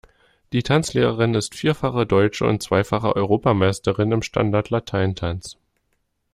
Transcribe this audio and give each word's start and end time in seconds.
Die 0.51 0.63
Tanzlehrerin 0.63 1.35
ist 1.35 1.53
vierfache 1.53 2.07
deutsche 2.07 2.43
und 2.47 2.63
zweifache 2.63 3.15
Europameisterin 3.15 4.11
im 4.13 4.23
Standart 4.23 4.71
Latein 4.71 5.13
Tanz. 5.15 5.57